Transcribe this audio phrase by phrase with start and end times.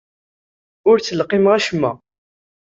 [0.89, 1.91] Ur ttleqqimeɣ acemma.